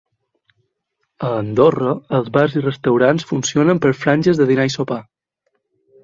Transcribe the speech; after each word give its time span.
A 1.25 1.33
Andorra, 1.41 1.91
els 2.19 2.31
bars 2.37 2.55
i 2.61 2.63
restaurants 2.63 3.27
funcionen 3.33 3.83
per 3.83 3.91
franges 4.05 4.41
de 4.41 4.47
dinar 4.53 4.67
i 4.71 4.75
sopar. 4.77 4.99